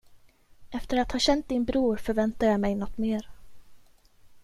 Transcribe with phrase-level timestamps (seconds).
[0.71, 3.29] Efter att ha känt din bror förväntade jag mig något mer.